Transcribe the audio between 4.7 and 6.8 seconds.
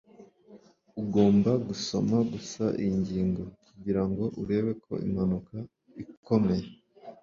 uko impanuka ikomeye